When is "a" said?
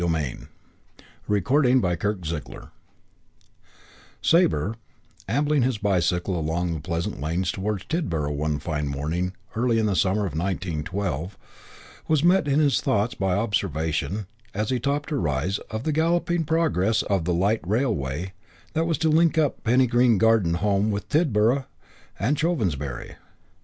15.11-15.17